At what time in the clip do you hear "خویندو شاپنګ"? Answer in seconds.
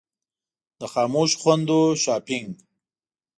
1.41-2.49